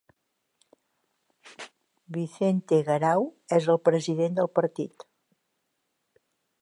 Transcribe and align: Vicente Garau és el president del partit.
Vicente 2.17 2.79
Garau 2.89 3.29
és 3.61 3.69
el 3.75 3.81
president 3.91 4.41
del 4.41 4.51
partit. 4.61 5.07